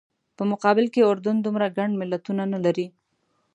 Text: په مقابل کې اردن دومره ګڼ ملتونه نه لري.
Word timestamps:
په 0.37 0.43
مقابل 0.51 0.85
کې 0.93 1.07
اردن 1.09 1.37
دومره 1.41 1.67
ګڼ 1.77 1.89
ملتونه 2.01 2.43
نه 2.53 2.59
لري. 2.65 2.87